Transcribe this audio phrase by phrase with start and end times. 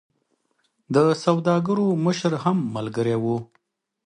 [0.93, 3.37] د سوداګرو مشر هم ملګری وو.